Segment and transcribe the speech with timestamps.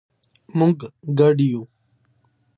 [0.57, 0.79] مونږ
[1.19, 1.61] ګډ یو